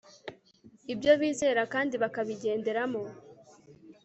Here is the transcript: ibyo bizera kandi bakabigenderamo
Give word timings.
ibyo 0.93 1.11
bizera 1.21 1.61
kandi 1.73 1.95
bakabigenderamo 2.03 3.01